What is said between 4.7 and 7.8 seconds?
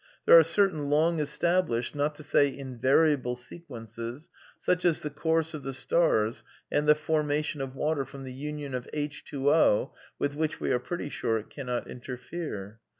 as the course of the stars and the formation of